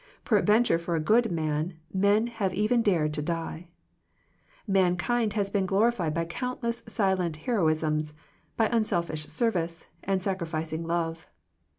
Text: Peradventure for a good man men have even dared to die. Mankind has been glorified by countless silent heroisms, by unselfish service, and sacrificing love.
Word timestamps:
Peradventure 0.25 0.79
for 0.79 0.95
a 0.95 0.99
good 0.99 1.31
man 1.31 1.77
men 1.93 2.25
have 2.25 2.55
even 2.55 2.81
dared 2.81 3.13
to 3.13 3.21
die. 3.21 3.67
Mankind 4.65 5.33
has 5.33 5.51
been 5.51 5.67
glorified 5.67 6.11
by 6.11 6.25
countless 6.25 6.81
silent 6.87 7.35
heroisms, 7.37 8.11
by 8.57 8.65
unselfish 8.71 9.27
service, 9.27 9.85
and 10.03 10.23
sacrificing 10.23 10.87
love. 10.87 11.27